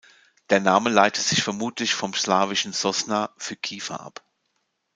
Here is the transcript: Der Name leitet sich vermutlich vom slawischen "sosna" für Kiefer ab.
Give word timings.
Der 0.49 0.59
Name 0.59 0.89
leitet 0.89 1.23
sich 1.23 1.43
vermutlich 1.43 1.93
vom 1.93 2.15
slawischen 2.15 2.73
"sosna" 2.73 3.35
für 3.37 3.55
Kiefer 3.55 3.99
ab. 3.99 4.23